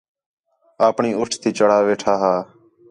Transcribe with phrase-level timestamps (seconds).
[0.87, 2.33] اپݨی اُٹھ تی چڑھا ویٹھا ہا